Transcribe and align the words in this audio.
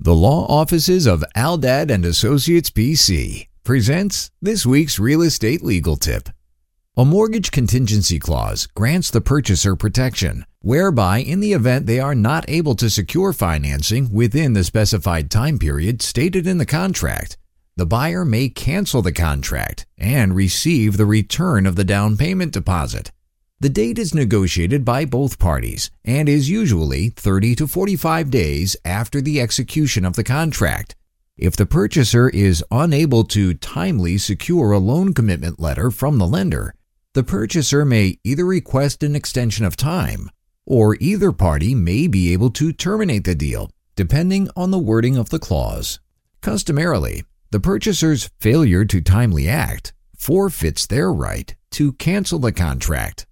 The 0.00 0.14
law 0.14 0.46
offices 0.46 1.08
of 1.08 1.24
Aldad 1.34 1.90
and 1.90 2.04
Associates 2.04 2.70
PC 2.70 3.48
presents 3.64 4.30
this 4.40 4.64
week's 4.64 5.00
real 5.00 5.22
estate 5.22 5.60
legal 5.60 5.96
tip. 5.96 6.28
A 6.96 7.04
mortgage 7.04 7.50
contingency 7.50 8.20
clause 8.20 8.68
grants 8.68 9.10
the 9.10 9.20
purchaser 9.20 9.74
protection, 9.74 10.46
whereby 10.60 11.18
in 11.18 11.40
the 11.40 11.52
event 11.52 11.86
they 11.86 11.98
are 11.98 12.14
not 12.14 12.48
able 12.48 12.76
to 12.76 12.88
secure 12.88 13.32
financing 13.32 14.12
within 14.12 14.52
the 14.52 14.62
specified 14.62 15.32
time 15.32 15.58
period 15.58 16.00
stated 16.00 16.46
in 16.46 16.58
the 16.58 16.64
contract, 16.64 17.36
the 17.76 17.84
buyer 17.84 18.24
may 18.24 18.48
cancel 18.48 19.02
the 19.02 19.10
contract 19.10 19.84
and 19.98 20.32
receive 20.36 20.96
the 20.96 21.06
return 21.06 21.66
of 21.66 21.74
the 21.74 21.84
down 21.84 22.16
payment 22.16 22.52
deposit. 22.52 23.10
The 23.60 23.68
date 23.68 23.98
is 23.98 24.14
negotiated 24.14 24.84
by 24.84 25.04
both 25.04 25.40
parties 25.40 25.90
and 26.04 26.28
is 26.28 26.48
usually 26.48 27.08
30 27.08 27.56
to 27.56 27.66
45 27.66 28.30
days 28.30 28.76
after 28.84 29.20
the 29.20 29.40
execution 29.40 30.04
of 30.04 30.14
the 30.14 30.22
contract. 30.22 30.94
If 31.36 31.56
the 31.56 31.66
purchaser 31.66 32.28
is 32.28 32.64
unable 32.70 33.24
to 33.24 33.54
timely 33.54 34.16
secure 34.16 34.70
a 34.70 34.78
loan 34.78 35.12
commitment 35.12 35.58
letter 35.58 35.90
from 35.90 36.18
the 36.18 36.26
lender, 36.26 36.72
the 37.14 37.24
purchaser 37.24 37.84
may 37.84 38.18
either 38.22 38.44
request 38.44 39.02
an 39.02 39.16
extension 39.16 39.64
of 39.64 39.76
time 39.76 40.30
or 40.64 40.96
either 41.00 41.32
party 41.32 41.74
may 41.74 42.06
be 42.06 42.32
able 42.32 42.50
to 42.50 42.72
terminate 42.72 43.24
the 43.24 43.34
deal, 43.34 43.72
depending 43.96 44.48
on 44.54 44.70
the 44.70 44.78
wording 44.78 45.16
of 45.16 45.30
the 45.30 45.38
clause. 45.40 45.98
Customarily, 46.42 47.24
the 47.50 47.58
purchaser's 47.58 48.30
failure 48.38 48.84
to 48.84 49.00
timely 49.00 49.48
act 49.48 49.94
forfeits 50.16 50.86
their 50.86 51.12
right 51.12 51.56
to 51.72 51.92
cancel 51.94 52.38
the 52.38 52.52
contract. 52.52 53.26